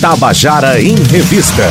Tabajara 0.00 0.80
em 0.80 0.94
Revista. 0.94 1.62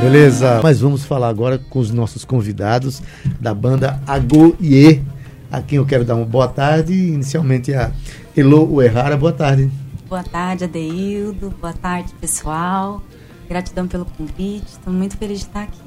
Beleza, 0.00 0.60
mas 0.62 0.78
vamos 0.78 1.04
falar 1.04 1.28
agora 1.28 1.58
com 1.58 1.80
os 1.80 1.90
nossos 1.90 2.24
convidados 2.24 3.02
da 3.40 3.52
banda 3.52 4.00
Agoie, 4.06 5.02
a 5.50 5.60
quem 5.60 5.78
eu 5.78 5.84
quero 5.84 6.04
dar 6.04 6.14
uma 6.14 6.24
boa 6.24 6.46
tarde. 6.46 6.92
Inicialmente 6.92 7.74
a 7.74 7.90
Elo 8.36 8.74
Uerrara, 8.74 9.16
boa 9.16 9.32
tarde. 9.32 9.68
Boa 10.08 10.22
tarde, 10.22 10.62
Adeildo. 10.62 11.52
Boa 11.60 11.72
tarde, 11.72 12.12
pessoal. 12.20 13.02
Gratidão 13.48 13.88
pelo 13.88 14.04
convite. 14.04 14.68
Estou 14.68 14.92
muito 14.92 15.16
feliz 15.16 15.40
de 15.40 15.46
estar 15.46 15.64
aqui. 15.64 15.80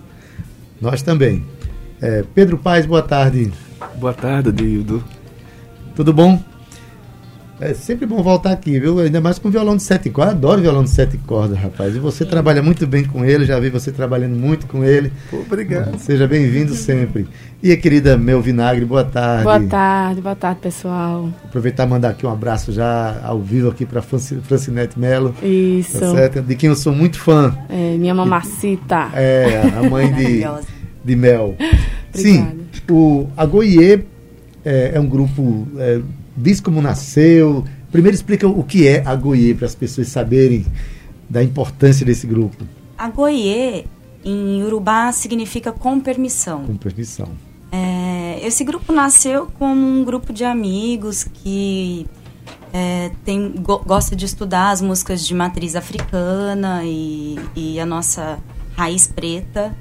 Nós 0.81 1.01
também. 1.01 1.45
É, 2.01 2.25
Pedro 2.35 2.57
Paz, 2.57 2.85
boa 2.85 3.01
tarde. 3.01 3.49
Boa 3.95 4.13
tarde, 4.13 4.49
Adeildo. 4.49 5.01
Tudo 5.95 6.11
bom? 6.11 6.37
É 7.59 7.73
sempre 7.73 8.05
bom 8.05 8.21
voltar 8.21 8.51
aqui, 8.51 8.79
viu? 8.79 8.99
Ainda 8.99 9.19
mais 9.19 9.39
com 9.39 9.49
violão 9.49 9.75
de 9.75 9.81
sete 9.81 10.11
cordas. 10.11 10.35
Adoro 10.35 10.61
violão 10.61 10.83
de 10.83 10.91
sete 10.91 11.17
cordas, 11.17 11.57
rapaz. 11.57 11.95
E 11.95 11.99
você 11.99 12.23
trabalha 12.23 12.61
muito 12.61 12.85
bem 12.85 13.03
com 13.03 13.25
ele, 13.25 13.45
já 13.45 13.59
vi 13.59 13.71
você 13.71 13.91
trabalhando 13.91 14.35
muito 14.35 14.67
com 14.67 14.83
ele. 14.83 15.11
Obrigado. 15.33 15.97
Seja 15.97 16.27
bem-vindo 16.27 16.75
sempre. 16.75 17.27
E 17.63 17.71
a 17.71 17.77
querida 17.77 18.15
Mel 18.15 18.43
Vinagre, 18.43 18.85
boa 18.85 19.03
tarde. 19.03 19.43
Boa 19.43 19.59
tarde, 19.63 20.21
boa 20.21 20.35
tarde, 20.35 20.59
pessoal. 20.61 21.31
Aproveitar 21.45 21.87
e 21.87 21.89
mandar 21.89 22.09
aqui 22.09 22.27
um 22.27 22.31
abraço 22.31 22.71
já 22.71 23.19
ao 23.23 23.41
vivo 23.41 23.69
aqui 23.69 23.87
para 23.87 24.03
Francinete 24.03 24.99
Melo. 24.99 25.33
Isso. 25.41 25.99
Tá 25.99 26.11
certo? 26.11 26.41
De 26.43 26.55
quem 26.55 26.69
eu 26.69 26.75
sou 26.75 26.93
muito 26.93 27.19
fã. 27.19 27.57
É, 27.69 27.97
minha 27.97 28.13
mamacita. 28.13 29.09
É, 29.15 29.63
a 29.75 29.89
mãe 29.89 30.13
de, 30.13 30.43
de 31.03 31.15
Mel. 31.15 31.55
Sim, 32.13 32.67
o 32.87 33.27
Agoie 33.35 34.05
é, 34.63 34.91
é 34.93 34.99
um 34.99 35.07
grupo. 35.07 35.67
É, 35.79 36.01
diz 36.37 36.61
como 36.61 36.81
nasceu. 36.81 37.65
Primeiro 37.91 38.15
explica 38.15 38.47
o 38.47 38.63
que 38.63 38.87
é 38.87 39.01
a 39.05 39.15
Goiê 39.15 39.55
para 39.55 39.65
as 39.65 39.75
pessoas 39.75 40.09
saberem 40.09 40.65
da 41.29 41.43
importância 41.43 42.05
desse 42.05 42.27
grupo. 42.27 42.63
A 42.97 43.09
Goiê 43.09 43.85
em 44.23 44.63
Urubá 44.63 45.11
significa 45.11 45.71
com 45.71 45.99
permissão. 45.99 46.65
Com 46.65 46.77
permissão. 46.77 47.29
É, 47.71 48.39
esse 48.45 48.63
grupo 48.63 48.93
nasceu 48.93 49.47
como 49.57 49.85
um 49.85 50.03
grupo 50.03 50.31
de 50.31 50.43
amigos 50.43 51.23
que 51.23 52.05
é, 52.71 53.11
tem, 53.25 53.51
go, 53.51 53.79
gosta 53.79 54.15
de 54.15 54.25
estudar 54.25 54.71
as 54.71 54.81
músicas 54.81 55.25
de 55.25 55.33
matriz 55.33 55.75
africana 55.75 56.81
e, 56.83 57.37
e 57.55 57.79
a 57.79 57.85
nossa 57.85 58.39
raiz 58.75 59.07
preta 59.07 59.75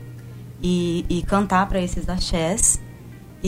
e, 0.62 1.04
e 1.08 1.22
cantar 1.22 1.68
para 1.68 1.80
esses 1.80 2.08
axés. 2.08 2.80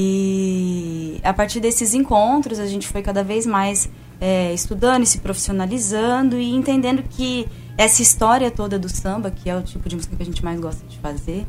E 0.00 1.18
a 1.24 1.32
partir 1.32 1.58
desses 1.58 1.92
encontros, 1.92 2.60
a 2.60 2.66
gente 2.66 2.86
foi 2.86 3.02
cada 3.02 3.24
vez 3.24 3.44
mais 3.44 3.90
é, 4.20 4.54
estudando 4.54 5.02
e 5.02 5.06
se 5.06 5.18
profissionalizando 5.18 6.38
e 6.38 6.54
entendendo 6.54 7.02
que 7.02 7.48
essa 7.76 8.00
história 8.00 8.48
toda 8.48 8.78
do 8.78 8.88
samba, 8.88 9.28
que 9.28 9.50
é 9.50 9.56
o 9.56 9.60
tipo 9.60 9.88
de 9.88 9.96
música 9.96 10.14
que 10.14 10.22
a 10.22 10.24
gente 10.24 10.44
mais 10.44 10.60
gosta 10.60 10.86
de 10.86 10.96
fazer, 10.98 11.44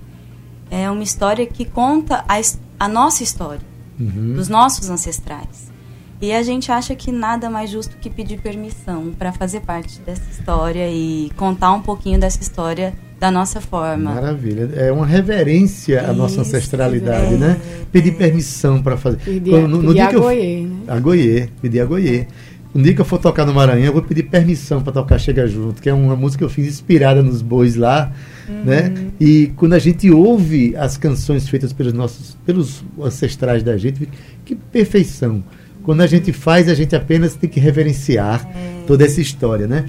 é 0.71 0.89
uma 0.89 1.03
história 1.03 1.45
que 1.45 1.63
conta 1.63 2.25
a, 2.27 2.41
a 2.79 2.87
nossa 2.87 3.21
história, 3.21 3.61
uhum. 3.99 4.33
dos 4.33 4.49
nossos 4.49 4.89
ancestrais. 4.89 5.71
E 6.19 6.33
a 6.33 6.41
gente 6.41 6.71
acha 6.71 6.95
que 6.95 7.11
nada 7.11 7.51
mais 7.51 7.69
justo 7.69 7.97
que 7.97 8.09
pedir 8.09 8.41
permissão 8.41 9.13
para 9.15 9.31
fazer 9.31 9.59
parte 9.59 9.99
dessa 9.99 10.27
história 10.31 10.89
e 10.89 11.29
contar 11.37 11.71
um 11.73 11.83
pouquinho 11.83 12.19
dessa 12.19 12.41
história 12.41 12.95
da 13.19 13.29
nossa 13.29 13.59
forma. 13.59 14.13
Maravilha. 14.13 14.69
É 14.75 14.91
uma 14.91 15.05
reverência 15.05 16.09
à 16.09 16.13
nossa 16.13 16.41
ancestralidade, 16.41 17.33
é. 17.33 17.37
né? 17.37 17.57
Pedir 17.91 18.13
permissão 18.13 18.81
para 18.81 18.95
fazer. 18.95 19.17
Pedir, 19.17 19.51
Quando, 19.51 19.81
no, 19.81 19.87
pedir 19.89 20.01
a 20.01 20.11
Goiê, 20.11 20.61
né? 20.61 20.75
A 20.87 20.99
Goiê, 20.99 21.49
pedir 21.61 21.81
a 21.81 21.85
Goiê. 21.85 22.27
Um 22.73 22.81
dia 22.83 22.93
que 22.93 23.01
eu 23.01 23.05
for 23.05 23.17
tocar 23.17 23.47
no 23.47 23.53
Maranhão, 23.53 23.87
eu 23.87 23.93
vou 23.93 24.03
pedir 24.03 24.23
permissão 24.23 24.81
para 24.81 24.93
tocar 24.93 25.17
Chega 25.17 25.47
Junto, 25.47 25.81
que 25.81 25.89
é 25.89 25.93
uma 25.93 26.15
música 26.15 26.39
que 26.39 26.43
eu 26.45 26.49
fiz 26.49 26.67
inspirada 26.67 27.23
nos 27.23 27.41
bois 27.41 27.75
lá, 27.75 28.11
uhum. 28.47 28.63
né? 28.63 28.93
E 29.19 29.51
quando 29.55 29.73
a 29.73 29.79
gente 29.79 30.09
ouve 30.11 30.75
as 30.77 30.95
canções 30.95 31.49
feitas 31.49 31.73
pelos 31.73 31.93
nossos, 31.93 32.37
pelos 32.45 32.83
ancestrais 33.01 33.63
da 33.63 33.75
gente, 33.75 34.07
que 34.45 34.53
perfeição. 34.55 35.43
Quando 35.81 36.01
a 36.01 36.07
gente 36.07 36.31
faz, 36.31 36.69
a 36.69 36.75
gente 36.75 36.95
apenas 36.95 37.35
tem 37.35 37.49
que 37.49 37.59
reverenciar 37.59 38.47
é. 38.55 38.83
toda 38.85 39.03
essa 39.03 39.19
história, 39.19 39.65
né? 39.65 39.85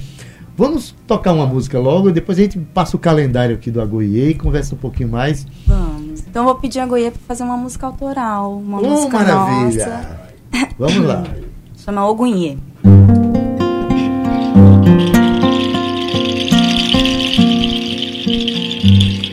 Vamos 0.61 0.95
tocar 1.07 1.33
uma 1.33 1.47
música 1.47 1.79
logo 1.79 2.11
depois 2.11 2.39
a 2.39 2.43
gente 2.43 2.59
passa 2.59 2.95
o 2.95 3.01
calendário 3.01 3.57
aqui 3.57 3.71
do 3.71 3.81
Agoiê 3.81 4.29
e 4.29 4.35
conversa 4.35 4.75
um 4.75 4.79
pouquinho 4.79 5.09
mais. 5.09 5.47
Vamos. 5.67 6.21
Então 6.21 6.45
vou 6.45 6.55
pedir 6.57 6.81
a 6.81 6.83
Agoiê 6.83 7.11
para 7.11 7.21
fazer 7.27 7.45
uma 7.45 7.57
música 7.57 7.87
autoral, 7.87 8.59
uma 8.59 8.79
oh, 8.79 8.85
música 8.85 9.19
maravilha. 9.21 9.87
nossa. 9.87 10.21
Vamos 10.79 11.07
lá. 11.07 11.25
Chama 11.83 12.07
Ogunhê. 12.07 12.59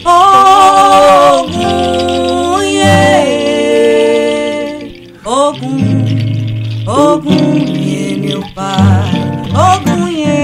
Ogunhê, 0.06 1.58
Ogum, 5.26 6.06
Ogunhê, 6.88 8.16
meu 8.16 8.42
pai, 8.56 9.12
Ogunhê. 9.52 10.37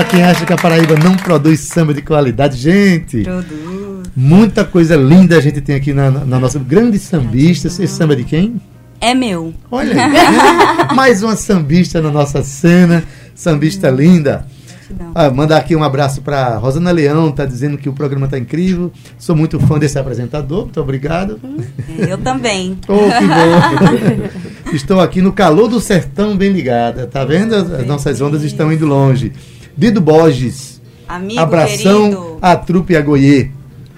Para 0.00 0.08
quem 0.08 0.22
acha 0.22 0.46
que 0.46 0.52
a 0.52 0.56
Paraíba 0.56 0.94
não 0.96 1.14
produz 1.14 1.60
samba 1.60 1.92
de 1.92 2.00
qualidade. 2.00 2.56
Gente, 2.56 3.22
Produz. 3.22 4.08
Muita 4.16 4.64
coisa 4.64 4.96
linda 4.96 5.36
a 5.36 5.40
gente 5.42 5.60
tem 5.60 5.76
aqui 5.76 5.92
na, 5.92 6.10
na 6.10 6.40
nossa 6.40 6.58
grande 6.58 6.98
sambista. 6.98 7.68
Esse 7.68 7.86
samba 7.86 8.16
de 8.16 8.24
quem? 8.24 8.58
É 8.98 9.12
meu. 9.12 9.52
Olha 9.70 9.94
mais 10.96 11.22
uma 11.22 11.36
sambista 11.36 12.00
na 12.00 12.10
nossa 12.10 12.42
cena. 12.42 13.04
Sambista 13.34 13.90
linda. 13.90 14.46
Ah, 15.14 15.28
mandar 15.28 15.58
aqui 15.58 15.76
um 15.76 15.84
abraço 15.84 16.22
para 16.22 16.56
Rosana 16.56 16.90
Leão, 16.90 17.30
tá 17.30 17.44
dizendo 17.44 17.76
que 17.76 17.88
o 17.88 17.92
programa 17.92 18.26
tá 18.26 18.38
incrível. 18.38 18.90
Sou 19.18 19.36
muito 19.36 19.60
fã 19.60 19.78
desse 19.78 19.98
apresentador, 19.98 20.62
muito 20.64 20.80
obrigado. 20.80 21.38
Eu 21.98 22.16
também. 22.16 22.78
oh, 22.88 22.96
que 22.96 23.26
bom. 23.26 24.72
Estou 24.74 24.98
aqui 24.98 25.20
no 25.20 25.32
calor 25.32 25.68
do 25.68 25.78
sertão, 25.78 26.36
bem 26.36 26.50
ligada. 26.50 27.06
Tá 27.06 27.22
vendo? 27.22 27.54
As 27.54 27.86
nossas 27.86 28.20
ondas 28.22 28.42
estão 28.42 28.72
indo 28.72 28.86
longe. 28.86 29.32
Dido 29.80 29.98
Borges. 29.98 30.78
Amigo 31.08 31.40
Abração 31.40 32.10
querido. 32.10 32.38
à 32.42 32.54
trupe 32.54 32.94
Agoiê. 32.94 33.48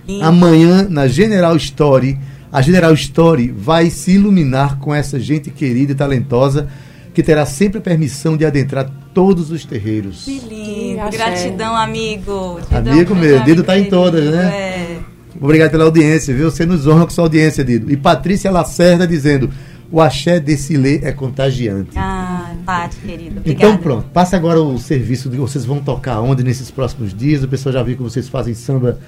Lindo. 0.07 0.25
Amanhã, 0.25 0.87
na 0.89 1.09
General 1.09 1.57
Story, 1.57 2.17
a 2.53 2.63
General 2.63 2.95
Story 2.95 3.49
vai 3.51 3.91
se 3.91 4.13
iluminar 4.13 4.79
com 4.79 4.95
essa 4.95 5.19
gente 5.19 5.51
querida 5.51 5.91
e 5.91 5.95
talentosa 5.97 6.69
que 7.13 7.21
terá 7.21 7.45
sempre 7.45 7.79
a 7.79 7.81
permissão 7.81 8.37
de 8.37 8.45
adentrar 8.47 8.89
todos 9.13 9.51
os 9.51 9.65
terreiros. 9.65 10.25
Que 10.25 10.39
lindo. 10.39 11.11
Gratidão, 11.11 11.75
amigo. 11.75 12.61
Dou 12.71 12.93
Amigo 12.93 13.17
meu, 13.17 13.43
Dido 13.43 13.65
tá 13.65 13.77
em 13.77 13.87
todas, 13.87 14.33
né? 14.33 14.45
É. 14.55 14.99
Obrigado 15.41 15.73
pela 15.73 15.83
audiência, 15.83 16.33
viu? 16.33 16.49
Você 16.49 16.65
nos 16.65 16.87
honra 16.87 17.07
com 17.07 17.11
sua 17.11 17.25
audiência, 17.25 17.65
Dido. 17.65 17.91
E 17.91 17.97
Patrícia 17.97 18.53
Lacerda 18.53 19.05
dizendo: 19.05 19.51
o 19.93 20.01
axé 20.01 20.41
desse 20.41 20.75
lê 20.75 21.01
é 21.03 21.13
contagiante. 21.13 21.91
Ah, 21.97 22.22
Paty, 22.65 22.97
querido. 22.97 23.41
Obrigada. 23.41 23.73
Então 23.73 23.77
pronto, 23.77 24.09
passa 24.09 24.37
agora 24.37 24.61
o 24.61 24.79
serviço 24.79 25.29
de 25.29 25.37
vocês 25.37 25.65
vão 25.65 25.81
tocar 25.81 26.21
onde 26.21 26.43
nesses 26.43 26.71
próximos 26.71 27.15
dias. 27.15 27.43
O 27.43 27.49
pessoal 27.49 27.73
já 27.73 27.83
viu 27.83 27.97
que 27.97 28.03
vocês 28.03 28.29
fazem 28.29 28.55
samba 28.55 28.99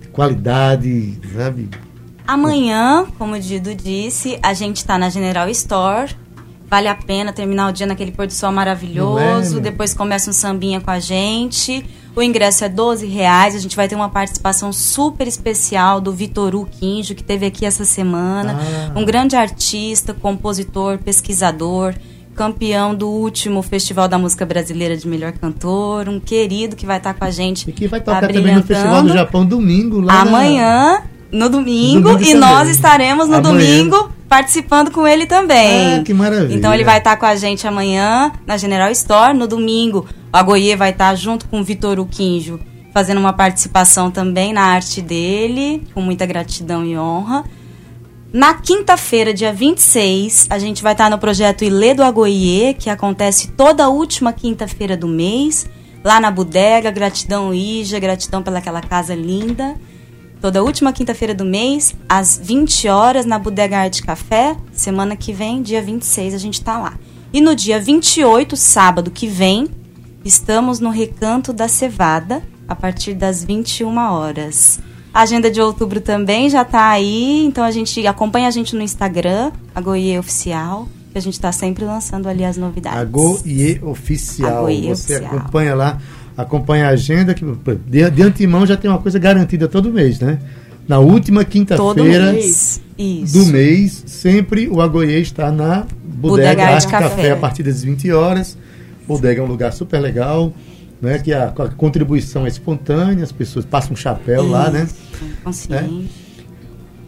de 0.00 0.08
qualidade, 0.08 1.18
sabe? 1.34 1.68
Amanhã, 2.26 3.06
como 3.18 3.34
o 3.34 3.40
Dido 3.40 3.74
disse, 3.74 4.38
a 4.42 4.52
gente 4.52 4.84
tá 4.84 4.98
na 4.98 5.08
General 5.08 5.48
Store. 5.48 6.14
Vale 6.68 6.86
a 6.86 6.94
pena 6.94 7.32
terminar 7.32 7.70
o 7.70 7.72
dia 7.72 7.86
naquele 7.86 8.12
pôr 8.12 8.26
do 8.26 8.32
sol 8.34 8.52
maravilhoso. 8.52 9.56
É? 9.56 9.60
Depois 9.60 9.94
começa 9.94 10.28
um 10.28 10.32
sambinha 10.34 10.78
com 10.78 10.90
a 10.90 11.00
gente. 11.00 11.82
O 12.14 12.22
ingresso 12.22 12.64
é 12.64 12.68
12 12.68 13.06
reais. 13.06 13.54
A 13.54 13.58
gente 13.58 13.74
vai 13.74 13.88
ter 13.88 13.94
uma 13.94 14.10
participação 14.10 14.70
super 14.74 15.26
especial 15.26 15.98
do 16.00 16.12
Vitor 16.12 16.54
U 16.54 16.66
Quinjo, 16.66 17.14
que 17.14 17.24
teve 17.24 17.46
aqui 17.46 17.64
essa 17.64 17.86
semana. 17.86 18.58
Ah. 18.60 18.98
Um 18.98 19.06
grande 19.06 19.34
artista, 19.34 20.12
compositor, 20.12 20.98
pesquisador, 20.98 21.94
campeão 22.38 22.94
do 22.94 23.08
último 23.08 23.60
Festival 23.62 24.06
da 24.06 24.16
Música 24.16 24.46
Brasileira 24.46 24.96
de 24.96 25.08
Melhor 25.08 25.32
Cantor. 25.32 26.08
Um 26.08 26.20
querido 26.20 26.76
que 26.76 26.86
vai 26.86 26.98
estar 26.98 27.12
com 27.12 27.24
a 27.24 27.30
gente. 27.32 27.68
E 27.68 27.72
que 27.72 27.88
vai 27.88 28.00
tocar 28.00 28.20
Tá 28.20 28.28
também 28.28 28.54
no 28.54 28.62
Festival 28.62 29.02
do. 29.02 29.08
Japão 29.12 29.44
domingo, 29.44 30.00
lá 30.00 30.24
na- 30.24 30.30
Amanhã, 30.30 31.02
no 31.32 31.48
domingo, 31.48 32.10
Domingo 32.12 32.22
e 32.22 32.32
também. 32.32 32.36
nós 32.40 32.68
estaremos 32.68 33.28
no 33.28 33.34
Amanhã. 33.38 33.52
domingo 33.82 34.12
participando 34.28 34.92
com 34.92 35.04
ele 35.06 35.26
também. 35.26 35.96
Ah, 35.98 36.02
que 36.04 36.14
maravilha. 36.14 36.54
Então 36.56 36.72
ele 36.72 36.84
vai 36.84 36.98
estar 36.98 37.16
com 37.16 37.26
a 37.26 37.34
gente 37.34 37.66
amanhã 37.66 38.30
na 38.46 38.56
General 38.56 38.90
Store. 38.92 39.36
No 39.36 39.48
domingo, 39.48 40.06
o 40.32 40.36
Agoie 40.36 40.76
vai 40.76 40.90
estar 40.90 41.12
junto 41.16 41.46
com 41.48 41.60
o 41.60 41.64
Vitor 41.64 41.98
Uquinjo, 41.98 42.60
fazendo 42.94 43.18
uma 43.18 43.32
participação 43.32 44.12
também 44.12 44.52
na 44.52 44.62
arte 44.62 45.02
dele, 45.02 45.82
com 45.92 46.00
muita 46.00 46.24
gratidão 46.24 46.84
e 46.84 46.96
honra. 46.96 47.42
Na 48.30 48.52
quinta-feira, 48.52 49.32
dia 49.32 49.54
26, 49.54 50.48
a 50.50 50.58
gente 50.58 50.82
vai 50.82 50.92
estar 50.92 51.08
no 51.08 51.16
projeto 51.18 51.64
Ilê 51.64 51.94
do 51.94 52.02
Agoie, 52.02 52.74
que 52.78 52.90
acontece 52.90 53.48
toda 53.52 53.88
última 53.88 54.34
quinta-feira 54.34 54.98
do 54.98 55.08
mês, 55.08 55.66
lá 56.04 56.20
na 56.20 56.30
bodega. 56.30 56.90
Gratidão, 56.90 57.54
Ija, 57.54 57.98
gratidão 57.98 58.42
pelaquela 58.42 58.82
casa 58.82 59.14
linda. 59.14 59.76
Toda 60.42 60.62
última 60.62 60.92
quinta-feira 60.92 61.34
do 61.34 61.44
mês, 61.44 61.94
às 62.06 62.38
20 62.38 62.86
horas, 62.88 63.24
na 63.24 63.38
Bodega 63.38 63.78
Arte 63.78 64.02
Café. 64.02 64.54
Semana 64.72 65.16
que 65.16 65.32
vem, 65.32 65.62
dia 65.62 65.80
26, 65.80 66.34
a 66.34 66.38
gente 66.38 66.62
tá 66.62 66.78
lá. 66.78 66.98
E 67.32 67.40
no 67.40 67.56
dia 67.56 67.80
28, 67.80 68.56
sábado 68.56 69.10
que 69.10 69.26
vem, 69.26 69.68
estamos 70.22 70.80
no 70.80 70.90
Recanto 70.90 71.50
da 71.52 71.66
Cevada, 71.66 72.42
a 72.68 72.76
partir 72.76 73.14
das 73.14 73.42
21 73.42 73.96
horas. 73.96 74.78
A 75.18 75.22
agenda 75.22 75.50
de 75.50 75.60
outubro 75.60 76.00
também 76.00 76.48
já 76.48 76.64
tá 76.64 76.90
aí, 76.90 77.44
então 77.44 77.64
a 77.64 77.72
gente 77.72 78.06
acompanha 78.06 78.46
a 78.46 78.52
gente 78.52 78.76
no 78.76 78.82
Instagram, 78.82 79.50
a 79.74 79.80
Goiê 79.80 80.16
Oficial, 80.16 80.88
que 81.10 81.18
a 81.18 81.20
gente 81.20 81.40
tá 81.40 81.50
sempre 81.50 81.84
lançando 81.84 82.28
ali 82.28 82.44
as 82.44 82.56
novidades. 82.56 83.00
Agoie 83.00 83.80
Oficial. 83.82 84.58
Agoie 84.58 84.82
Você 84.82 85.16
Oficial. 85.16 85.36
acompanha 85.36 85.74
lá, 85.74 85.98
acompanha 86.36 86.86
a 86.86 86.90
agenda, 86.90 87.34
que 87.34 87.44
de, 87.44 88.08
de 88.08 88.22
antemão 88.22 88.64
já 88.64 88.76
tem 88.76 88.88
uma 88.88 89.00
coisa 89.00 89.18
garantida 89.18 89.66
todo 89.66 89.92
mês, 89.92 90.20
né? 90.20 90.38
Na 90.86 91.00
última 91.00 91.44
quinta-feira 91.44 92.36
do 93.32 93.46
mês, 93.46 94.04
sempre 94.06 94.68
o 94.68 94.80
Agoie 94.80 95.20
está 95.20 95.50
na 95.50 95.84
Bodega, 96.04 96.50
Bodega 96.54 96.64
Arte 96.64 96.86
Café. 96.86 97.08
Café. 97.08 97.30
a 97.32 97.36
partir 97.36 97.64
das 97.64 97.82
20 97.82 98.12
horas. 98.12 98.56
Bodega 99.04 99.40
é 99.40 99.44
um 99.44 99.48
lugar 99.48 99.72
super 99.72 99.98
legal, 99.98 100.52
né? 101.00 101.18
Que 101.18 101.32
a, 101.32 101.48
a 101.48 101.68
contribuição 101.68 102.44
é 102.44 102.48
espontânea, 102.48 103.24
as 103.24 103.32
pessoas 103.32 103.64
passam 103.64 103.92
um 103.92 103.96
chapéu 103.96 104.48
lá, 104.48 104.70
né? 104.70 104.88
Consciente. 105.44 106.10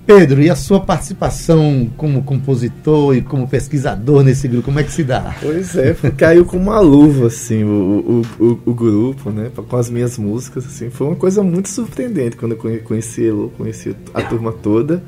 Pedro, 0.06 0.42
e 0.42 0.50
a 0.50 0.56
sua 0.56 0.80
participação 0.80 1.88
como 1.96 2.22
compositor 2.24 3.14
e 3.14 3.22
como 3.22 3.46
pesquisador 3.46 4.24
nesse 4.24 4.48
grupo, 4.48 4.64
como 4.64 4.80
é 4.80 4.82
que 4.82 4.90
se 4.90 5.04
dá? 5.04 5.36
Pois 5.40 5.76
é, 5.76 5.94
caiu 6.16 6.44
com 6.44 6.56
uma 6.56 6.80
luva, 6.80 7.28
assim, 7.28 7.62
o, 7.62 8.24
o, 8.38 8.44
o, 8.44 8.60
o 8.66 8.74
grupo, 8.74 9.30
né? 9.30 9.50
Com 9.54 9.76
as 9.76 9.88
minhas 9.88 10.18
músicas, 10.18 10.66
assim. 10.66 10.90
Foi 10.90 11.06
uma 11.06 11.16
coisa 11.16 11.44
muito 11.44 11.68
surpreendente 11.68 12.36
quando 12.36 12.52
eu 12.52 12.58
conhe- 12.58 12.78
conheci 12.78 13.22
ele, 13.22 13.50
conheci 13.56 13.94
a 14.12 14.22
turma 14.22 14.50
toda. 14.52 15.00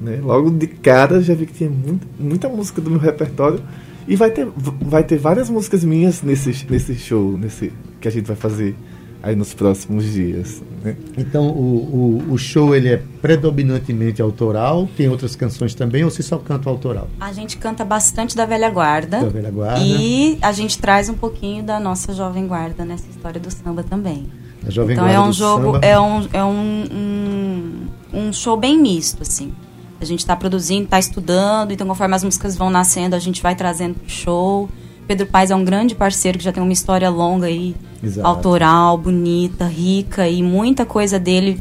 Né? 0.00 0.20
Logo 0.22 0.50
de 0.50 0.66
cara 0.68 1.20
já 1.22 1.34
vi 1.34 1.46
que 1.46 1.54
tinha 1.54 1.70
muito, 1.70 2.06
muita 2.20 2.48
música 2.48 2.80
do 2.80 2.90
meu 2.90 3.00
repertório. 3.00 3.60
E 4.08 4.14
vai 4.16 4.30
ter, 4.30 4.46
vai 4.56 5.02
ter 5.02 5.18
várias 5.18 5.50
músicas 5.50 5.84
minhas 5.84 6.22
nesse, 6.22 6.66
nesse 6.70 6.94
show, 6.94 7.36
nesse 7.36 7.72
que 8.00 8.06
a 8.06 8.10
gente 8.10 8.26
vai 8.26 8.36
fazer 8.36 8.76
aí 9.22 9.34
nos 9.34 9.52
próximos 9.52 10.04
dias. 10.04 10.62
Né? 10.84 10.96
Então 11.18 11.48
o, 11.48 12.22
o, 12.28 12.32
o 12.32 12.38
show 12.38 12.74
ele 12.74 12.88
é 12.88 13.02
predominantemente 13.20 14.22
autoral, 14.22 14.88
tem 14.96 15.08
outras 15.08 15.34
canções 15.34 15.74
também, 15.74 16.04
ou 16.04 16.10
se 16.10 16.22
só 16.22 16.38
canta 16.38 16.70
autoral? 16.70 17.08
A 17.18 17.32
gente 17.32 17.56
canta 17.56 17.84
bastante 17.84 18.36
da 18.36 18.46
velha 18.46 18.70
guarda. 18.70 19.20
Da 19.20 19.28
velha 19.28 19.50
guarda. 19.50 19.80
E 19.82 20.38
a 20.40 20.52
gente 20.52 20.78
traz 20.78 21.08
um 21.08 21.14
pouquinho 21.14 21.64
da 21.64 21.80
nossa 21.80 22.14
jovem 22.14 22.46
guarda 22.46 22.84
nessa 22.84 23.08
história 23.10 23.40
do 23.40 23.50
samba 23.50 23.82
também. 23.82 24.28
A 24.66 24.70
Jovem 24.70 24.94
então 24.94 25.04
Guarda 25.04 25.20
é 25.20 25.28
um 25.28 25.32
jogo, 25.32 25.72
Samba. 25.74 25.86
é, 25.86 26.00
um, 26.00 26.28
é 26.32 26.44
um, 26.44 26.84
um, 26.92 28.18
um 28.20 28.32
show 28.32 28.56
bem 28.56 28.80
misto, 28.80 29.22
assim. 29.22 29.52
A 30.00 30.04
gente 30.04 30.20
está 30.20 30.36
produzindo, 30.36 30.84
está 30.84 30.98
estudando, 30.98 31.72
então 31.72 31.86
conforme 31.86 32.14
as 32.14 32.22
músicas 32.22 32.56
vão 32.56 32.70
nascendo, 32.70 33.16
a 33.16 33.18
gente 33.18 33.42
vai 33.42 33.54
trazendo 33.54 33.94
pro 33.94 34.08
show. 34.08 34.68
Pedro 35.06 35.26
Paes 35.26 35.50
é 35.50 35.56
um 35.56 35.64
grande 35.64 35.94
parceiro 35.94 36.36
que 36.38 36.44
já 36.44 36.52
tem 36.52 36.62
uma 36.62 36.72
história 36.72 37.08
longa 37.08 37.46
aí, 37.46 37.74
Exato. 38.02 38.26
autoral, 38.26 38.98
bonita, 38.98 39.66
rica 39.66 40.28
e 40.28 40.42
muita 40.42 40.84
coisa 40.84 41.18
dele 41.18 41.60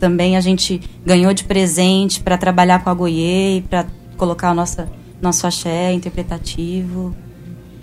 também 0.00 0.36
a 0.36 0.40
gente 0.40 0.80
ganhou 1.04 1.32
de 1.34 1.44
presente 1.44 2.20
para 2.20 2.38
trabalhar 2.38 2.82
com 2.82 2.88
a 2.90 2.94
Goiê 2.94 3.58
e 3.58 3.62
para 3.62 3.86
colocar 4.16 4.50
o 4.50 4.54
nosso, 4.54 4.82
nosso 5.20 5.46
axé 5.46 5.92
interpretativo. 5.92 7.14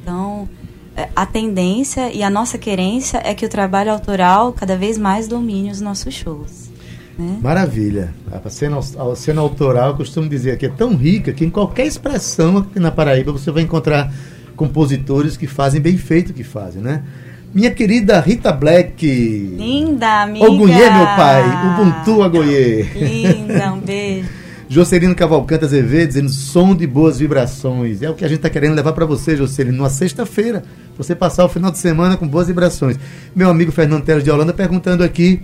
Então, 0.01 0.49
é, 0.95 1.09
a 1.15 1.25
tendência 1.25 2.11
e 2.11 2.23
a 2.23 2.29
nossa 2.29 2.57
querência 2.57 3.21
é 3.23 3.35
que 3.35 3.45
o 3.45 3.49
trabalho 3.49 3.91
autoral 3.91 4.51
cada 4.51 4.75
vez 4.75 4.97
mais 4.97 5.27
domine 5.27 5.69
os 5.69 5.79
nossos 5.79 6.13
shows. 6.13 6.66
Né? 7.17 7.39
Maravilha. 7.41 8.13
A 8.31 8.49
cena, 8.49 8.77
a 8.77 9.15
cena 9.15 9.41
autoral, 9.41 9.89
eu 9.89 9.95
costumo 9.95 10.29
dizer 10.29 10.57
que 10.57 10.65
é 10.65 10.69
tão 10.69 10.95
rica 10.95 11.33
que 11.33 11.43
em 11.43 11.49
qualquer 11.49 11.85
expressão 11.87 12.57
aqui 12.57 12.79
na 12.79 12.91
Paraíba 12.91 13.31
você 13.31 13.51
vai 13.51 13.63
encontrar 13.63 14.13
compositores 14.55 15.37
que 15.37 15.47
fazem 15.47 15.81
bem 15.81 15.97
feito 15.97 16.29
o 16.29 16.33
que 16.33 16.43
fazem, 16.43 16.81
né? 16.81 17.03
Minha 17.53 17.71
querida 17.71 18.19
Rita 18.19 18.51
Black. 18.51 19.05
Linda, 19.57 20.23
amiga! 20.23 20.45
Ogunhê, 20.45 20.89
meu 20.89 21.05
pai. 21.05 21.43
Ubuntu 21.65 22.21
Agoyê. 22.21 22.83
Linda, 22.83 23.73
um 23.73 23.79
beijo. 23.79 24.29
Jocelino 24.69 25.15
Cavalcante 25.15 25.63
Azevedo 25.63 26.09
dizendo 26.09 26.29
som 26.29 26.75
de 26.75 26.85
boas 26.85 27.17
vibrações. 27.19 28.01
É 28.01 28.09
o 28.09 28.13
que 28.13 28.25
a 28.25 28.27
gente 28.27 28.39
está 28.39 28.49
querendo 28.49 28.75
levar 28.75 28.91
para 28.91 29.05
você, 29.05 29.35
Jocelino, 29.35 29.77
numa 29.77 29.89
sexta-feira. 29.89 30.63
Você 30.97 31.15
passar 31.15 31.45
o 31.45 31.49
final 31.49 31.71
de 31.71 31.77
semana 31.77 32.17
com 32.17 32.27
boas 32.27 32.47
vibrações. 32.47 32.99
Meu 33.33 33.49
amigo 33.49 33.71
Fernando 33.71 34.03
Teles 34.03 34.25
de 34.25 34.29
Holanda 34.29 34.53
perguntando 34.53 35.03
aqui 35.03 35.41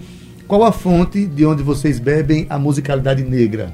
qual 0.48 0.64
a 0.64 0.72
fonte 0.72 1.26
de 1.26 1.46
onde 1.46 1.64
vocês 1.64 2.00
bebem 2.00 2.46
a 2.50 2.58
musicalidade 2.60 3.24
negra. 3.24 3.74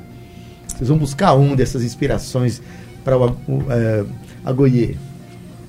Vocês 0.68 0.88
vão 0.90 0.98
buscar 0.98 1.34
onde 1.34 1.62
essas 1.62 1.84
inspirações 1.84 2.62
para 3.04 3.18
o, 3.18 3.36
o 3.48 3.66
é? 3.72 4.96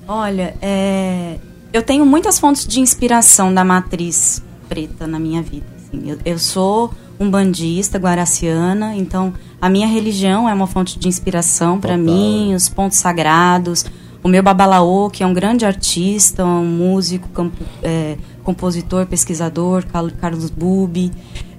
Olha, 0.07 0.55
é, 0.61 1.35
eu 1.71 1.81
tenho 1.81 2.05
muitas 2.05 2.39
fontes 2.39 2.65
de 2.67 2.79
inspiração 2.79 3.53
da 3.53 3.63
matriz 3.63 4.41
preta 4.67 5.07
na 5.07 5.19
minha 5.19 5.41
vida. 5.41 5.65
assim. 5.77 6.09
Eu, 6.09 6.17
eu 6.25 6.39
sou 6.39 6.93
um 7.19 7.29
bandista 7.29 7.97
guaraciana, 7.99 8.95
então 8.95 9.33
a 9.61 9.69
minha 9.69 9.87
religião 9.87 10.49
é 10.49 10.53
uma 10.53 10.65
fonte 10.67 10.97
de 10.97 11.07
inspiração 11.07 11.79
para 11.79 11.97
mim, 11.97 12.53
os 12.55 12.67
pontos 12.69 12.97
sagrados. 12.97 13.85
O 14.23 14.27
meu 14.27 14.43
babalaô, 14.43 15.09
que 15.09 15.23
é 15.23 15.27
um 15.27 15.33
grande 15.33 15.65
artista, 15.65 16.45
um 16.45 16.63
músico, 16.65 17.27
campo- 17.29 17.63
é, 17.81 18.17
compositor, 18.43 19.05
pesquisador, 19.05 19.85
Carl- 19.85 20.11
Carlos 20.19 20.49
Bubi. 20.49 21.11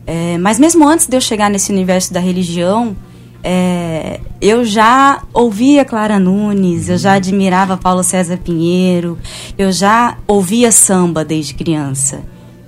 É, 0.06 0.36
mas 0.38 0.58
mesmo 0.58 0.86
antes 0.88 1.06
de 1.06 1.16
eu 1.16 1.20
chegar 1.20 1.48
nesse 1.50 1.70
universo 1.72 2.12
da 2.12 2.20
religião, 2.20 2.96
é, 3.44 4.20
eu 4.40 4.64
já 4.64 5.22
ouvia 5.32 5.84
Clara 5.84 6.18
Nunes, 6.18 6.88
eu 6.88 6.98
já 6.98 7.14
admirava 7.14 7.76
Paulo 7.76 8.02
César 8.02 8.36
Pinheiro, 8.38 9.18
eu 9.58 9.72
já 9.72 10.16
ouvia 10.26 10.70
samba 10.70 11.24
desde 11.24 11.54
criança. 11.54 12.20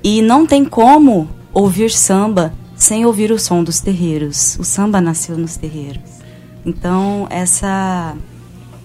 E 0.02 0.21
não 0.21 0.47
tem 0.47 0.64
como 0.64 1.28
ouvir 1.52 1.90
samba 1.90 2.52
sem 2.76 3.06
ouvir 3.06 3.30
o 3.30 3.38
som 3.38 3.62
dos 3.62 3.80
terreiros. 3.80 4.56
O 4.59 4.64
samba 4.64 5.00
nasceu 5.00 5.38
nos 5.38 5.56
terreiros. 5.56 6.02
Então, 6.66 7.26
essa 7.30 8.14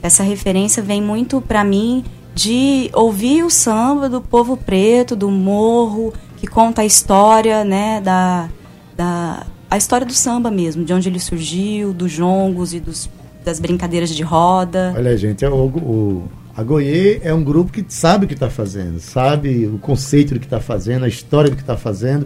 essa 0.02 0.24
referência 0.24 0.82
vem 0.82 1.02
muito 1.02 1.42
para 1.42 1.62
mim 1.64 2.06
de 2.40 2.90
ouvir 2.94 3.44
o 3.44 3.50
samba 3.50 4.08
do 4.08 4.22
povo 4.22 4.56
preto, 4.56 5.14
do 5.14 5.30
morro, 5.30 6.14
que 6.38 6.48
conta 6.48 6.84
a 6.84 6.86
história, 6.86 7.66
né, 7.66 8.00
da, 8.00 8.48
da 8.96 9.46
a 9.70 9.78
história 9.78 10.08
do 10.08 10.14
samba 10.14 10.50
mesmo, 10.50 10.86
de 10.86 10.94
onde 10.94 11.10
ele 11.10 11.20
surgiu, 11.20 11.92
dos 11.92 12.10
jongos 12.10 12.74
e 12.74 12.80
dos, 12.80 13.10
das 13.44 13.60
brincadeiras 13.60 14.16
de 14.16 14.24
roda. 14.24 14.94
Olha, 14.96 15.18
gente, 15.18 15.44
é 15.44 15.50
o, 15.50 15.66
o 15.66 16.30
a 16.56 16.64
Goiê 16.64 17.20
é 17.24 17.34
um 17.34 17.44
grupo 17.44 17.74
que 17.74 17.84
sabe 17.90 18.24
o 18.24 18.28
que 18.28 18.36
está 18.36 18.50
fazendo, 18.50 19.02
sabe 19.02 19.68
o 19.68 19.78
conceito 19.78 20.34
do 20.34 20.40
que 20.40 20.46
está 20.46 20.62
fazendo, 20.62 21.04
a 21.04 21.10
história 21.10 21.50
do 21.50 21.58
que 21.58 21.62
está 21.62 21.76
fazendo. 21.76 22.26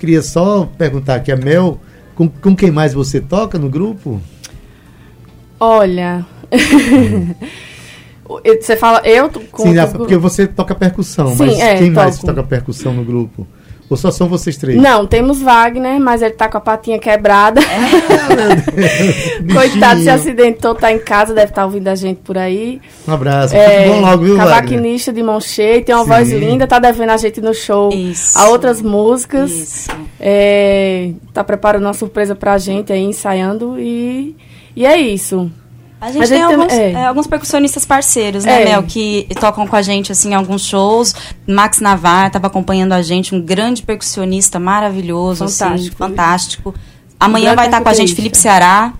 Queria 0.00 0.20
só 0.20 0.68
perguntar 0.76 1.14
aqui 1.14 1.30
a 1.30 1.36
Mel, 1.36 1.80
com, 2.16 2.28
com 2.28 2.56
quem 2.56 2.72
mais 2.72 2.92
você 2.92 3.20
toca 3.20 3.56
no 3.56 3.70
grupo? 3.70 4.20
Olha. 5.60 6.26
você 8.60 8.76
fala, 8.76 9.00
eu 9.04 9.30
com 9.50 9.62
Sim, 9.62 9.74
porque 9.92 10.16
você 10.16 10.46
toca 10.46 10.74
percussão, 10.74 11.28
Sim, 11.28 11.46
mas 11.46 11.58
é, 11.58 11.74
quem 11.76 11.92
toco. 11.92 12.04
mais 12.06 12.18
toca 12.18 12.42
percussão 12.42 12.94
no 12.94 13.04
grupo? 13.04 13.46
Ou 13.88 13.98
só 13.98 14.10
são 14.10 14.28
vocês 14.28 14.56
três? 14.56 14.80
Não, 14.80 15.06
temos 15.06 15.42
Wagner, 15.42 16.00
mas 16.00 16.22
ele 16.22 16.32
tá 16.32 16.48
com 16.48 16.56
a 16.56 16.60
patinha 16.60 16.98
quebrada. 16.98 17.60
É, 17.60 19.42
Coitado, 19.52 20.00
se 20.00 20.08
acidentou, 20.08 20.74
tá 20.74 20.90
em 20.90 20.98
casa, 20.98 21.34
deve 21.34 21.50
estar 21.50 21.60
tá 21.60 21.66
ouvindo 21.66 21.88
a 21.88 21.94
gente 21.94 22.20
por 22.22 22.38
aí. 22.38 22.80
Um 23.06 23.12
abraço. 23.12 23.54
É, 23.54 23.86
bom 23.86 24.00
logo, 24.00 24.24
viu, 24.24 24.36
Cavaquinista 24.36 25.12
de 25.12 25.22
mão 25.22 25.38
cheia, 25.38 25.82
tem 25.82 25.94
uma 25.94 26.04
Sim. 26.04 26.10
voz 26.10 26.30
linda, 26.30 26.66
tá 26.66 26.78
devendo 26.78 27.10
a 27.10 27.16
gente 27.18 27.42
no 27.42 27.52
show 27.52 27.92
Isso. 27.92 28.38
a 28.38 28.48
outras 28.48 28.80
músicas. 28.80 29.50
Isso. 29.50 29.90
É, 30.18 31.10
tá 31.34 31.44
preparando 31.44 31.84
uma 31.84 31.94
surpresa 31.94 32.34
pra 32.34 32.56
gente 32.56 32.90
aí, 32.90 33.02
ensaiando 33.02 33.78
e, 33.78 34.34
e 34.74 34.86
é 34.86 34.96
isso. 34.96 35.50
A 36.04 36.12
gente, 36.12 36.22
a 36.22 36.26
gente 36.26 36.36
tem, 36.36 36.42
alguns, 36.42 36.72
é. 36.74 36.92
É, 36.92 37.04
alguns, 37.06 37.26
percussionistas 37.26 37.86
parceiros, 37.86 38.44
né, 38.44 38.60
é. 38.60 38.64
Mel, 38.66 38.82
que 38.82 39.26
tocam 39.40 39.66
com 39.66 39.74
a 39.74 39.80
gente 39.80 40.12
assim 40.12 40.32
em 40.32 40.34
alguns 40.34 40.62
shows. 40.62 41.14
Max 41.46 41.80
Navar 41.80 42.26
estava 42.26 42.46
acompanhando 42.46 42.92
a 42.92 43.00
gente, 43.00 43.34
um 43.34 43.40
grande 43.40 43.82
percussionista 43.82 44.60
maravilhoso, 44.60 45.48
fantástico. 45.48 45.74
Assim, 45.74 45.90
fantástico. 45.90 46.74
Amanhã 47.18 47.54
vai 47.54 47.66
estar 47.66 47.80
com 47.80 47.88
a 47.88 47.94
gente 47.94 48.14
Felipe 48.14 48.36
Ceará. 48.36 48.92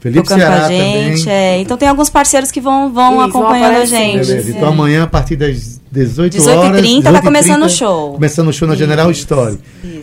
Felipe 0.00 0.22
tocando 0.22 0.40
Ceará 0.40 0.60
com 0.60 0.66
a 0.66 0.68
gente. 0.68 1.30
É. 1.30 1.60
Então 1.60 1.78
tem 1.78 1.88
alguns 1.88 2.10
parceiros 2.10 2.50
que 2.50 2.60
vão, 2.60 2.92
vão 2.92 3.22
acompanhando 3.22 3.76
a 3.76 3.86
gente. 3.86 4.26
Beleza. 4.26 4.50
Então 4.50 4.68
amanhã, 4.68 5.04
a 5.04 5.06
partir 5.06 5.36
das 5.36 5.80
18, 5.94 6.32
18 6.32 6.58
horas. 6.58 6.82
18 6.82 7.06
h 7.06 7.12
tá 7.12 7.22
começando 7.22 7.62
o 7.62 7.68
show. 7.68 8.14
Começando 8.14 8.48
o 8.48 8.52
show 8.52 8.66
na 8.66 8.74
General 8.74 9.08
Story. 9.12 9.58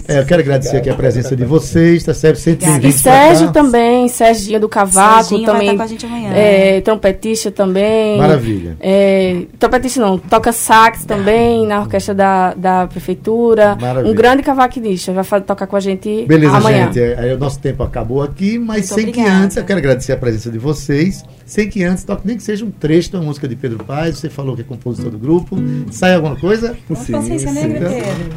É, 0.07 0.19
eu 0.19 0.25
quero 0.25 0.41
agradecer 0.41 0.77
aqui 0.77 0.89
a 0.89 0.95
presença 0.95 1.35
de 1.35 1.43
vocês, 1.43 2.03
tá 2.03 2.13
certo? 2.13 2.37
Sempre 2.37 2.65
bem-vindo. 2.65 2.87
E 2.87 2.93
Sérgio 2.93 3.51
também, 3.51 4.07
Sérgio 4.07 4.59
do 4.59 4.69
Cavaco 4.69 5.23
Serginho 5.25 5.45
também. 5.45 5.67
Vai 5.67 5.77
com 5.77 5.83
a 5.83 5.87
gente 5.87 6.05
amanhã. 6.05 6.31
É, 6.33 6.81
trompetista 6.81 7.51
também. 7.51 8.17
Maravilha. 8.17 8.77
É, 8.79 9.43
trompetista 9.59 9.99
não, 9.99 10.17
toca 10.17 10.53
sax 10.53 11.03
também 11.03 11.67
na 11.67 11.81
orquestra 11.81 12.15
da, 12.15 12.53
da 12.53 12.87
prefeitura. 12.87 13.77
Maravilha. 13.79 14.11
Um 14.11 14.15
grande 14.15 14.43
cavaquinista, 14.43 15.11
vai 15.11 15.41
tocar 15.41 15.67
com 15.67 15.75
a 15.75 15.79
gente 15.79 16.25
Beleza, 16.25 16.55
amanhã. 16.55 16.85
gente. 16.85 17.01
É, 17.01 17.19
aí 17.19 17.33
o 17.33 17.37
nosso 17.37 17.59
tempo 17.59 17.83
acabou 17.83 18.23
aqui, 18.23 18.57
mas 18.57 18.89
Muito 18.89 18.93
sem 18.93 19.09
obrigada. 19.09 19.29
que 19.29 19.43
antes, 19.43 19.57
eu 19.57 19.63
quero 19.65 19.79
agradecer 19.79 20.13
a 20.13 20.17
presença 20.17 20.49
de 20.49 20.57
vocês. 20.57 21.23
Sem 21.45 21.69
que 21.69 21.83
antes 21.83 22.05
toque 22.05 22.25
nem 22.25 22.37
que 22.37 22.43
seja 22.43 22.63
um 22.63 22.71
trecho 22.71 23.11
da 23.11 23.19
música 23.19 23.45
de 23.45 23.57
Pedro 23.57 23.83
Paes. 23.83 24.17
Você 24.17 24.29
falou 24.29 24.55
que 24.55 24.61
é 24.61 24.63
compositor 24.63 25.11
do 25.11 25.17
grupo. 25.17 25.57
Sai 25.89 26.15
alguma 26.15 26.35
coisa? 26.35 26.75
Sim, 26.95 27.13
Consciência 27.13 27.51
Negra, 27.51 27.89
Pedro. 27.89 28.31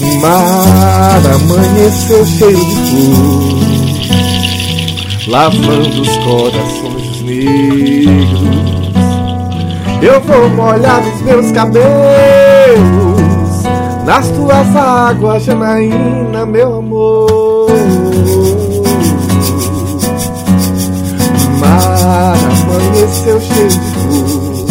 O 0.00 0.20
mar 0.20 1.20
amanheceu 1.34 2.24
cheio 2.26 2.56
de 2.56 2.76
flor, 2.90 3.60
lavando 5.28 6.02
os 6.02 6.16
corações 6.18 7.22
negros. 7.22 8.42
Eu 10.02 10.20
vou 10.20 10.48
molhar 10.50 11.00
os 11.00 11.20
meus 11.22 11.52
cabelos 11.52 11.82
nas 14.04 14.28
tuas 14.30 14.76
águas, 14.76 15.44
Janaína, 15.44 16.46
meu 16.46 16.76
amor. 16.78 17.70
mar 21.62 22.41
amanheceu 22.72 23.40
cheio 23.40 23.68
de 23.68 23.78
cor, 23.78 24.66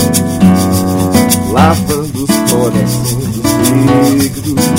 lavando 1.54 2.24
os 2.24 2.36
corações 2.52 3.28
dos 3.28 3.52
negros. 3.70 4.72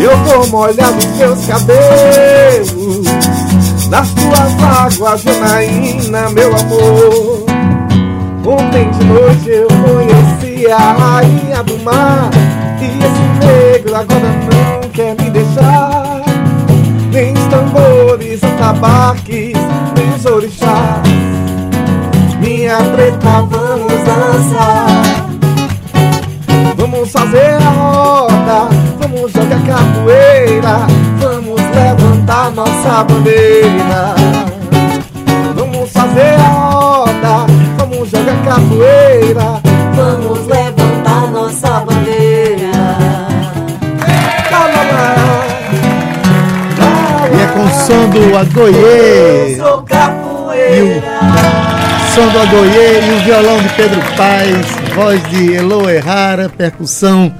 Eu 0.00 0.16
vou 0.24 0.46
molhar 0.48 0.96
os 0.96 1.04
meus 1.18 1.46
cabelos 1.46 3.06
nas 3.90 4.08
tuas 4.10 4.62
águas, 4.62 5.22
Janaína, 5.22 6.30
meu 6.30 6.56
amor. 6.56 7.44
Ontem 8.46 8.90
de 8.90 9.04
noite 9.04 9.50
eu 9.50 9.68
conheci 9.68 10.66
a 10.72 10.92
rainha 10.92 11.62
do 11.62 11.78
mar 11.80 12.30
E 12.80 12.86
esse 12.86 13.46
negro 13.46 13.94
agora 13.94 14.30
não 14.50 14.88
quer 14.88 15.14
me 15.20 15.28
deixar 15.28 16.22
Nem 17.12 17.34
os 17.34 17.46
tambores, 17.48 18.40
os 18.42 18.60
orixás. 18.60 19.79
Preta, 23.20 23.42
vamos 23.42 23.92
dançar. 24.04 24.86
Vamos 26.76 27.12
fazer 27.12 27.54
a 27.54 27.70
roda, 27.70 28.68
vamos 28.98 29.32
jogar 29.32 29.60
capoeira, 29.66 30.86
vamos 31.18 31.60
levantar 31.74 32.50
nossa 32.52 33.04
bandeira. 33.04 34.14
Vamos 35.54 35.90
fazer 35.90 36.34
a 36.34 36.48
roda, 36.48 37.46
vamos 37.78 38.10
jogar 38.10 38.42
capoeira, 38.44 39.60
vamos 39.94 40.46
levantar 40.46 41.30
nossa 41.30 41.80
bandeira. 41.80 42.70
E 47.32 47.42
é 47.42 47.46
com 47.52 47.64
o 47.64 47.70
som 47.70 48.08
do 48.10 48.36
Agoiê 48.36 49.56
e 49.56 49.60
o 49.60 51.49
som 52.14 52.26
do 52.28 52.40
Agoiê 52.40 53.00
e 53.06 53.20
o 53.20 53.24
violão 53.24 53.62
de 53.62 53.68
Pedro 53.74 54.00
Paes, 54.16 54.66
voz 54.96 55.22
de 55.30 55.54
Elo 55.54 55.88
Errara, 55.88 56.48
percussão 56.48 57.32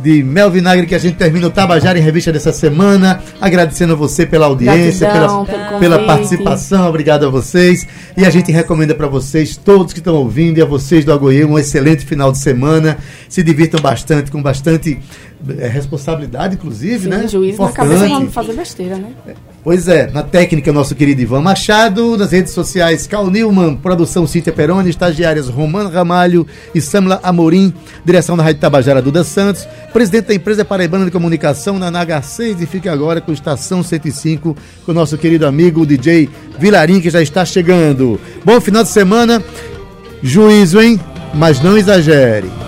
de 0.00 0.22
Mel 0.22 0.50
Vinagre, 0.50 0.86
que 0.86 0.94
a 0.94 0.98
gente 0.98 1.16
termina 1.16 1.46
o 1.46 1.50
Tabajara 1.50 1.98
em 1.98 2.02
Revista 2.02 2.32
dessa 2.32 2.50
semana. 2.50 3.22
Agradecendo 3.38 3.92
a 3.92 3.96
você 3.96 4.24
pela 4.24 4.46
audiência, 4.46 5.10
Gratidão, 5.10 5.44
pela, 5.44 5.78
pela 5.78 5.98
participação. 6.06 6.88
Obrigado 6.88 7.26
a 7.26 7.28
vocês. 7.28 7.86
E 8.16 8.24
a 8.24 8.30
gente 8.30 8.50
recomenda 8.50 8.94
para 8.94 9.08
vocês, 9.08 9.58
todos 9.58 9.92
que 9.92 9.98
estão 9.98 10.14
ouvindo, 10.14 10.58
e 10.58 10.62
a 10.62 10.66
vocês 10.66 11.04
do 11.04 11.12
Agoiê, 11.12 11.44
um 11.44 11.58
excelente 11.58 12.06
final 12.06 12.32
de 12.32 12.38
semana. 12.38 12.96
Se 13.28 13.42
divirtam 13.42 13.80
bastante, 13.80 14.30
com 14.30 14.42
bastante 14.42 14.98
é, 15.58 15.68
responsabilidade, 15.68 16.54
inclusive, 16.54 17.04
Sim, 17.04 17.08
né? 17.08 17.28
Juiz 17.28 17.54
Importante. 17.54 17.78
na 17.78 17.94
cabeça 17.94 18.08
não 18.08 18.30
fazer 18.30 18.52
besteira, 18.54 18.96
né? 18.96 19.12
Pois 19.62 19.88
é, 19.88 20.10
na 20.10 20.22
técnica, 20.22 20.72
nosso 20.72 20.94
querido 20.94 21.22
Ivan 21.22 21.40
Machado, 21.40 22.18
nas 22.18 22.32
redes 22.32 22.52
sociais, 22.52 23.06
Cal 23.06 23.30
Newman, 23.30 23.76
produção 23.76 24.26
Cíntia 24.26 24.52
Peroni, 24.52 24.90
estagiárias 24.90 25.48
Romano 25.48 25.88
Ramalho 25.88 26.46
e 26.74 26.80
Samla 26.80 27.18
Amorim, 27.22 27.72
direção 28.04 28.36
da 28.36 28.42
Rádio 28.42 28.60
Tabajara 28.60 29.00
Duda 29.00 29.24
Santos, 29.24 29.66
presidente 29.92 30.26
da 30.26 30.34
empresa 30.34 30.64
Paraibana 30.64 31.06
de 31.06 31.10
Comunicação 31.10 31.78
na 31.78 31.90
NH6 31.90 32.60
e 32.60 32.66
fica 32.66 32.92
agora 32.92 33.20
com 33.20 33.32
Estação 33.32 33.82
105, 33.82 34.56
com 34.84 34.92
o 34.92 34.94
nosso 34.94 35.16
querido 35.16 35.46
amigo 35.46 35.86
DJ 35.86 36.28
Vilarim, 36.58 37.00
que 37.00 37.08
já 37.08 37.22
está 37.22 37.44
chegando. 37.44 38.20
Bom 38.44 38.60
final 38.60 38.82
de 38.82 38.90
semana, 38.90 39.42
juízo, 40.22 40.80
hein? 40.80 41.00
Mas 41.32 41.60
não 41.60 41.76
exagere. 41.76 42.54